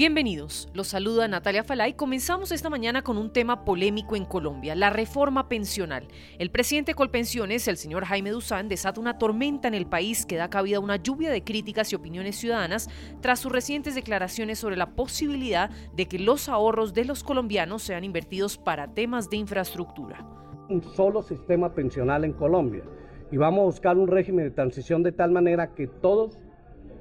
[0.00, 1.92] Bienvenidos, los saluda Natalia Falay.
[1.92, 6.08] Comenzamos esta mañana con un tema polémico en Colombia, la reforma pensional.
[6.38, 10.48] El presidente Colpensiones, el señor Jaime Duzán, desata una tormenta en el país que da
[10.48, 12.88] cabida a una lluvia de críticas y opiniones ciudadanas
[13.20, 18.02] tras sus recientes declaraciones sobre la posibilidad de que los ahorros de los colombianos sean
[18.02, 20.26] invertidos para temas de infraestructura.
[20.70, 22.84] Un solo sistema pensional en Colombia
[23.30, 26.38] y vamos a buscar un régimen de transición de tal manera que todos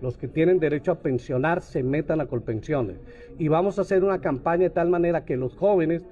[0.00, 2.98] los que tienen derecho a pensionar se metan a Colpensiones.
[3.38, 6.04] Y vamos a hacer una campaña de tal manera que los jóvenes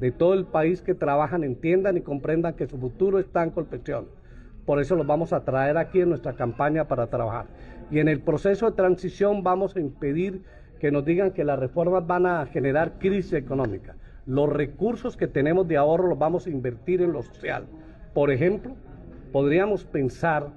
[0.00, 4.10] de todo el país que trabajan entiendan y comprendan que su futuro está en Colpensiones.
[4.64, 7.46] Por eso los vamos a traer aquí en nuestra campaña para trabajar.
[7.90, 10.42] Y en el proceso de transición vamos a impedir
[10.80, 13.94] que nos digan que las reformas van a generar crisis económica.
[14.26, 17.66] Los recursos que tenemos de ahorro los vamos a invertir en lo social.
[18.14, 18.74] Por ejemplo,
[19.32, 20.50] podríamos pensar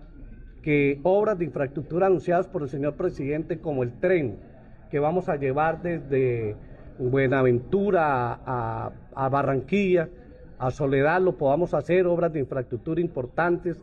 [0.68, 4.36] que obras de infraestructura anunciadas por el señor presidente, como el tren
[4.92, 6.58] que vamos a llevar desde
[7.00, 10.10] Buenaventura a, Barranquilla,
[10.60, 13.82] a Soledad, lo podamos hacer, obras de infraestructura importantes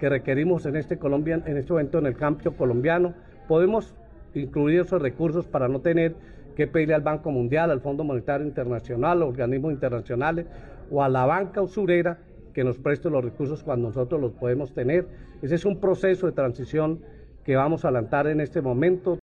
[0.00, 3.12] que requerimos en este, Colombia, en este momento en el campo colombiano.
[3.46, 3.94] Podemos
[4.32, 6.14] incluir esos recursos para no tener
[6.56, 10.46] que pedirle al Banco Mundial, al Fondo Monetario Internacional, a organismos internacionales
[10.90, 12.20] o a la banca usurera
[12.52, 15.06] que nos preste los recursos cuando nosotros los podemos tener.
[15.42, 17.00] Ese es un proceso de transición
[17.44, 19.18] que vamos a adelantar en este momento.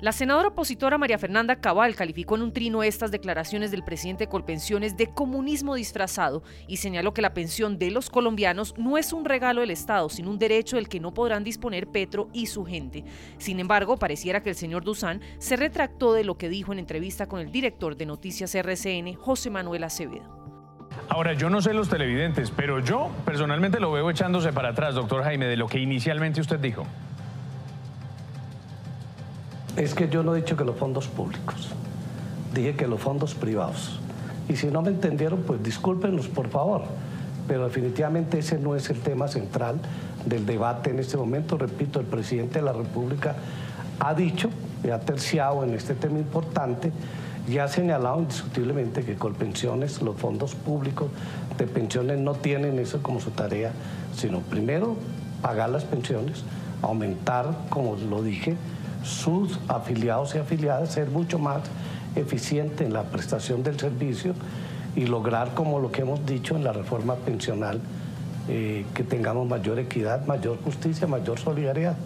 [0.00, 4.96] La senadora opositora María Fernanda Cabal calificó en un trino estas declaraciones del presidente Colpensiones
[4.96, 9.60] de comunismo disfrazado y señaló que la pensión de los colombianos no es un regalo
[9.60, 13.02] del Estado, sino un derecho del que no podrán disponer Petro y su gente.
[13.38, 17.26] Sin embargo, pareciera que el señor Duzán se retractó de lo que dijo en entrevista
[17.26, 20.38] con el director de Noticias RCN, José Manuel Acevedo.
[21.08, 25.24] Ahora, yo no sé los televidentes, pero yo personalmente lo veo echándose para atrás, doctor
[25.24, 26.86] Jaime, de lo que inicialmente usted dijo.
[29.78, 31.68] Es que yo no he dicho que los fondos públicos,
[32.52, 34.00] dije que los fondos privados.
[34.48, 36.82] Y si no me entendieron, pues discúlpenos, por favor.
[37.46, 39.76] Pero definitivamente ese no es el tema central
[40.26, 41.56] del debate en este momento.
[41.56, 43.36] Repito, el presidente de la República
[44.00, 44.50] ha dicho
[44.82, 46.90] y ha terciado en este tema importante
[47.48, 51.08] y ha señalado indiscutiblemente que con pensiones, los fondos públicos
[51.56, 53.70] de pensiones no tienen eso como su tarea,
[54.12, 54.96] sino primero
[55.40, 56.42] pagar las pensiones,
[56.82, 58.56] aumentar, como lo dije,
[59.02, 61.62] sus afiliados y afiliadas ser mucho más
[62.16, 64.34] eficiente en la prestación del servicio
[64.96, 67.80] y lograr, como lo que hemos dicho en la reforma pensional,
[68.48, 71.96] eh, que tengamos mayor equidad, mayor justicia, mayor solidaridad.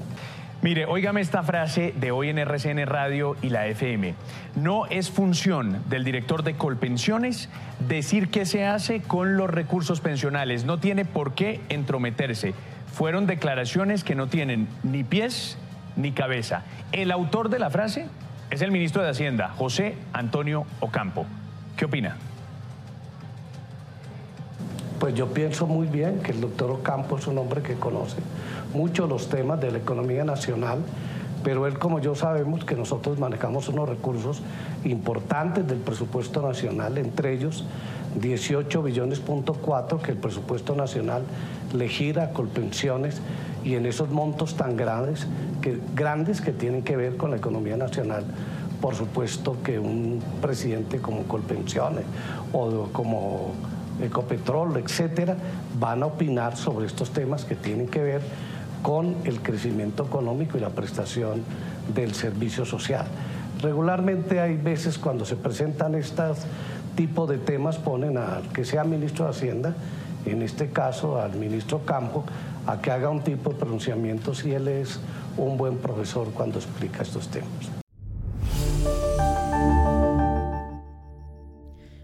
[0.62, 4.14] Mire, óigame esta frase de hoy en RCN Radio y la FM.
[4.54, 7.48] No es función del director de Colpensiones
[7.88, 10.64] decir qué se hace con los recursos pensionales.
[10.64, 12.54] No tiene por qué entrometerse.
[12.92, 15.58] Fueron declaraciones que no tienen ni pies
[15.96, 16.62] ni cabeza.
[16.92, 18.06] El autor de la frase
[18.50, 21.26] es el ministro de Hacienda, José Antonio Ocampo.
[21.76, 22.16] ¿Qué opina?
[24.98, 28.18] Pues yo pienso muy bien que el doctor Ocampo es un hombre que conoce
[28.72, 30.78] mucho los temas de la economía nacional,
[31.42, 34.42] pero él como yo sabemos que nosotros manejamos unos recursos
[34.84, 37.64] importantes del presupuesto nacional, entre ellos
[38.20, 41.22] 18 billones punto cuatro que el presupuesto nacional
[41.74, 43.20] le gira con pensiones
[43.64, 45.26] y en esos montos tan grandes
[45.60, 48.24] que, grandes que tienen que ver con la economía nacional.
[48.80, 52.04] Por supuesto que un presidente como Colpensiones
[52.52, 53.52] o como
[54.02, 55.36] Ecopetrol, etcétera,
[55.78, 58.22] van a opinar sobre estos temas que tienen que ver
[58.82, 61.42] con el crecimiento económico y la prestación
[61.94, 63.06] del servicio social.
[63.60, 66.38] Regularmente hay veces cuando se presentan estos
[66.96, 69.74] tipos de temas ponen al que sea ministro de Hacienda,
[70.26, 72.24] en este caso al ministro Campo,
[72.66, 75.00] a que haga un tipo de pronunciamiento si él es
[75.36, 77.81] un buen profesor cuando explica estos temas.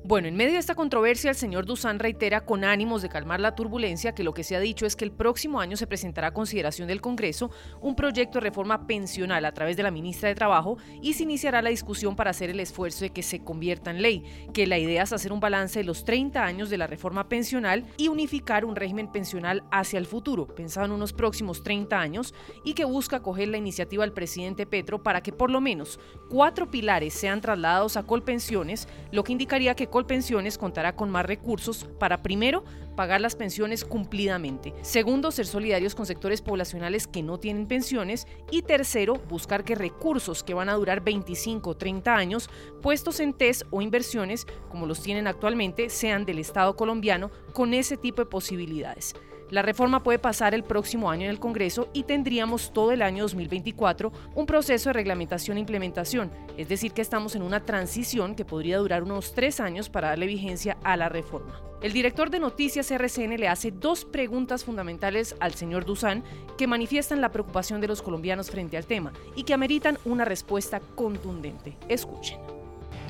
[0.09, 3.55] Bueno, en medio de esta controversia, el señor Dusan reitera con ánimos de calmar la
[3.55, 6.33] turbulencia que lo que se ha dicho es que el próximo año se presentará a
[6.33, 7.51] consideración del Congreso
[7.83, 11.61] un proyecto de reforma pensional a través de la ministra de Trabajo y se iniciará
[11.61, 15.03] la discusión para hacer el esfuerzo de que se convierta en ley, que la idea
[15.03, 18.77] es hacer un balance de los 30 años de la reforma pensional y unificar un
[18.77, 22.33] régimen pensional hacia el futuro, pensado en unos próximos 30 años,
[22.65, 26.01] y que busca acoger la iniciativa del presidente Petro para que por lo menos
[26.31, 31.89] cuatro pilares sean trasladados a Colpensiones, lo que indicaría que Pensiones contará con más recursos
[31.99, 32.65] para, primero,
[32.97, 38.63] pagar las pensiones cumplidamente, segundo, ser solidarios con sectores poblacionales que no tienen pensiones y
[38.63, 42.51] tercero, buscar que recursos que van a durar 25 o 30 años,
[42.83, 47.97] puestos en TES o inversiones, como los tienen actualmente, sean del Estado colombiano con ese
[47.97, 49.15] tipo de posibilidades.
[49.51, 53.25] La reforma puede pasar el próximo año en el Congreso y tendríamos todo el año
[53.25, 58.45] 2024 un proceso de reglamentación e implementación, es decir, que estamos en una transición que
[58.45, 61.63] podría durar unos tres años para darle vigencia a la reforma.
[61.81, 66.25] El director de Noticias RCN le hace dos preguntas fundamentales al señor Dusan
[66.59, 70.81] que manifiestan la preocupación de los colombianos frente al tema y que ameritan una respuesta
[70.95, 71.77] contundente.
[71.89, 72.39] Escuchen.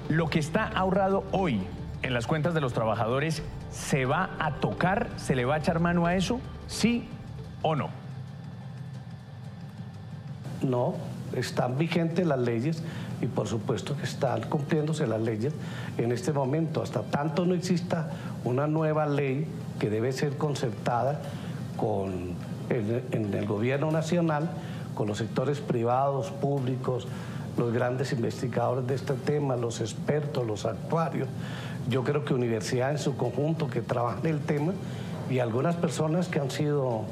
[0.09, 1.61] Lo que está ahorrado hoy
[2.03, 5.09] en las cuentas de los trabajadores, ¿se va a tocar?
[5.17, 6.41] ¿Se le va a echar mano a eso?
[6.67, 7.09] ¿Sí
[7.63, 7.91] o no?
[10.63, 10.95] No,
[11.35, 12.83] están vigentes las leyes
[13.21, 15.53] y por supuesto que están cumpliéndose las leyes
[15.97, 16.83] en este momento.
[16.83, 18.11] Hasta tanto no exista
[18.45, 19.47] una nueva ley
[19.79, 21.21] que debe ser concertada
[21.77, 22.37] con
[22.71, 24.51] en el gobierno nacional,
[24.95, 27.07] con los sectores privados, públicos,
[27.59, 31.29] los grandes investigadores de este tema, los expertos, los actuarios,
[31.89, 34.73] yo creo que universidad en su conjunto que trabajan el tema
[35.31, 37.05] y algunas personas que han sido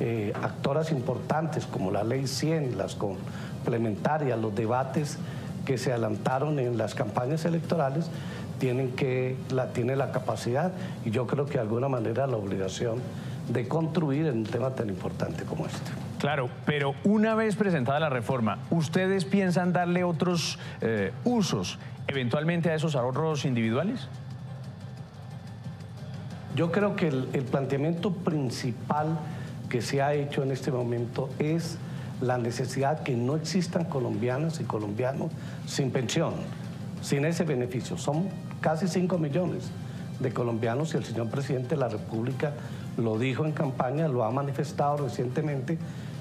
[0.00, 5.18] eh, actoras importantes como la ley 100, las complementarias, los debates
[5.66, 8.10] que se adelantaron en las campañas electorales,
[8.58, 10.72] tienen que la, tiene la capacidad
[11.04, 13.00] y yo creo que de alguna manera la obligación
[13.48, 16.07] de construir en un tema tan importante como este.
[16.18, 21.78] Claro, pero una vez presentada la reforma, ¿ustedes piensan darle otros eh, usos
[22.08, 24.08] eventualmente a esos ahorros individuales?
[26.56, 29.16] Yo creo que el, planteamiento principal
[29.68, 31.78] que se ha hecho en este momento es
[32.20, 35.30] la necesidad que no existan colombianas y colombianos
[35.66, 36.34] sin pensión,
[37.00, 37.96] sin ese beneficio.
[37.96, 38.28] Son
[38.60, 39.70] casi 5 millones
[40.18, 42.54] de colombianos y el señor presidente de la República
[42.96, 45.78] lo dijo en campaña, lo ha manifestado recientemente,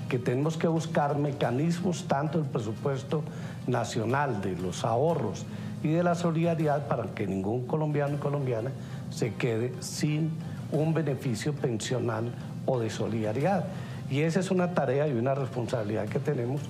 [0.10, 3.24] que tenemos que buscar mecanismos tanto del presupuesto
[3.68, 5.46] nacional, de los ahorros
[5.84, 8.72] y de la solidaridad para que ningún colombiano y colombiana
[9.10, 10.32] se quede sin
[10.72, 12.34] un beneficio pensional
[12.66, 13.66] o de solidaridad.
[14.10, 16.62] Y esa es una tarea y una responsabilidad que tenemos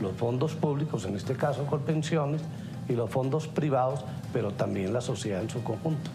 [0.00, 2.42] los fondos públicos, en este caso con pensiones,
[2.88, 6.10] y los fondos privados, pero también la sociedad en su conjunto.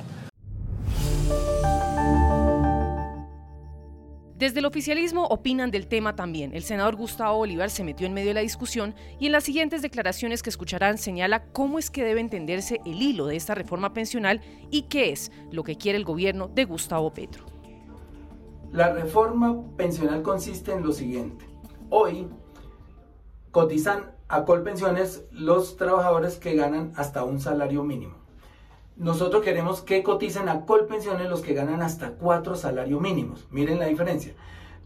[4.46, 6.54] Desde el oficialismo opinan del tema también.
[6.54, 9.82] El senador Gustavo Bolívar se metió en medio de la discusión y en las siguientes
[9.82, 14.42] declaraciones que escucharán señala cómo es que debe entenderse el hilo de esta reforma pensional
[14.70, 17.44] y qué es lo que quiere el gobierno de Gustavo Petro.
[18.72, 21.44] La reforma pensional consiste en lo siguiente.
[21.90, 22.28] Hoy
[23.50, 28.25] cotizan a Colpensiones los trabajadores que ganan hasta un salario mínimo.
[28.98, 33.46] Nosotros queremos que coticen a Colpensiones los que ganan hasta cuatro salarios mínimos.
[33.52, 34.34] Miren la diferencia.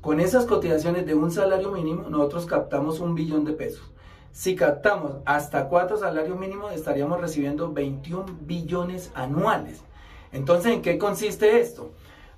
[0.02, 3.92] Con esas cotizaciones de un salario mínimo, nosotros captamos un billón de pesos.
[4.32, 9.84] Si captamos hasta cuatro salarios mínimos, estaríamos recibiendo 21 billones anuales.
[10.32, 11.92] Entonces, ¿en qué consiste esto?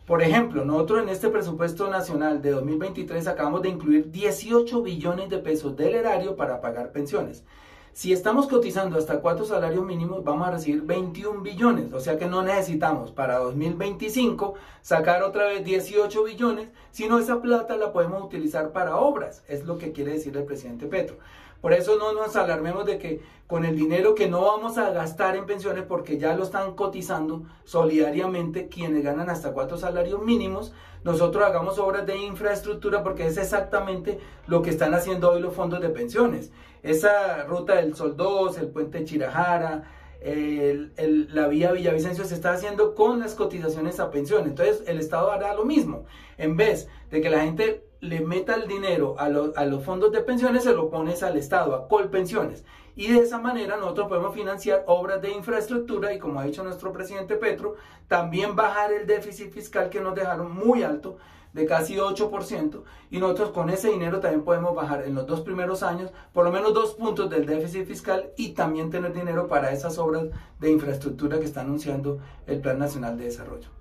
[0.06, 5.38] Por ejemplo, nosotros en este presupuesto nacional de 2023 acabamos de incluir 18 billones de
[5.38, 7.46] pesos del erario para pagar pensiones.
[7.94, 11.92] Si estamos cotizando hasta cuatro salarios mínimos, vamos a recibir 21 billones.
[11.92, 17.76] O sea que no necesitamos para 2025 sacar otra vez 18 billones, sino esa plata
[17.76, 19.44] la podemos utilizar para obras.
[19.50, 21.18] Es lo que quiere decir el presidente Petro.
[21.62, 25.36] Por eso no nos alarmemos de que con el dinero que no vamos a gastar
[25.36, 30.74] en pensiones, porque ya lo están cotizando solidariamente quienes ganan hasta cuatro salarios mínimos,
[31.04, 35.82] nosotros hagamos obras de infraestructura porque es exactamente lo que están haciendo hoy los fondos
[35.82, 36.52] de pensiones.
[36.82, 39.84] Esa ruta del Sol 2, el puente Chirajara,
[40.24, 44.48] la vía Villavicencio se está haciendo con las cotizaciones a pensión.
[44.48, 46.06] Entonces el Estado hará lo mismo.
[46.38, 50.22] En vez de que la gente le meta el dinero a, a los fondos de
[50.22, 52.66] pensiones, se lo pones al Estado, a Colpensiones.
[52.96, 56.92] Y de esa manera nosotros podemos financiar obras de infraestructura y como ha dicho nuestro
[56.92, 57.76] presidente Petro,
[58.08, 61.18] también bajar el déficit fiscal que nos dejaron muy alto
[61.54, 65.84] de casi 8% y nosotros con ese dinero también podemos bajar en los dos primeros
[65.84, 69.98] años por lo menos dos puntos del déficit fiscal y también tener dinero para esas
[69.98, 70.26] obras
[70.60, 73.81] de infraestructura que está anunciando el Plan Nacional de Desarrollo.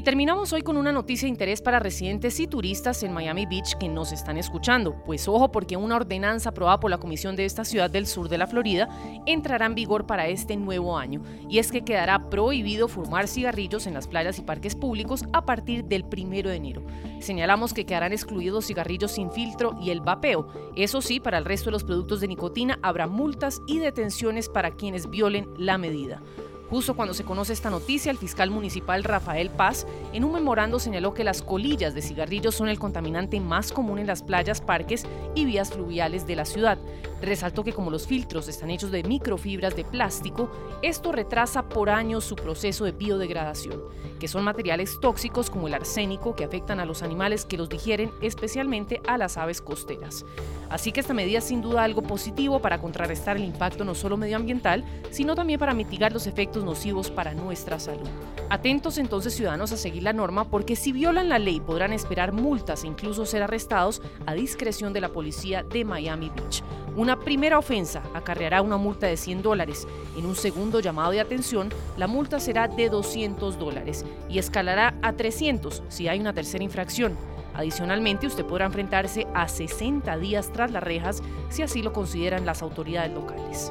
[0.00, 3.76] Y terminamos hoy con una noticia de interés para residentes y turistas en Miami Beach
[3.78, 4.94] que nos están escuchando.
[5.04, 8.38] Pues ojo porque una ordenanza aprobada por la Comisión de esta ciudad del sur de
[8.38, 8.88] la Florida
[9.26, 11.20] entrará en vigor para este nuevo año.
[11.50, 15.84] Y es que quedará prohibido fumar cigarrillos en las playas y parques públicos a partir
[15.84, 16.82] del primero de enero.
[17.18, 20.48] Señalamos que quedarán excluidos cigarrillos sin filtro y el vapeo.
[20.76, 24.70] Eso sí, para el resto de los productos de nicotina habrá multas y detenciones para
[24.70, 26.22] quienes violen la medida.
[26.70, 31.14] Justo cuando se conoce esta noticia, el fiscal municipal Rafael Paz en un memorando señaló
[31.14, 35.44] que las colillas de cigarrillos son el contaminante más común en las playas, parques y
[35.44, 36.78] vías fluviales de la ciudad.
[37.22, 40.50] Resaltó que como los filtros están hechos de microfibras de plástico,
[40.82, 43.82] esto retrasa por años su proceso de biodegradación,
[44.18, 48.10] que son materiales tóxicos como el arsénico que afectan a los animales que los digieren,
[48.22, 50.24] especialmente a las aves costeras.
[50.70, 54.16] Así que esta medida es sin duda algo positivo para contrarrestar el impacto no solo
[54.16, 58.08] medioambiental, sino también para mitigar los efectos nocivos para nuestra salud.
[58.48, 62.84] Atentos entonces ciudadanos a seguir la norma porque si violan la ley podrán esperar multas
[62.84, 66.62] e incluso ser arrestados a discreción de la policía de Miami Beach.
[67.00, 69.88] Una primera ofensa acarreará una multa de 100 dólares.
[70.18, 75.14] En un segundo llamado de atención, la multa será de 200 dólares y escalará a
[75.14, 77.16] 300 si hay una tercera infracción.
[77.54, 82.60] Adicionalmente, usted podrá enfrentarse a 60 días tras las rejas si así lo consideran las
[82.60, 83.70] autoridades locales.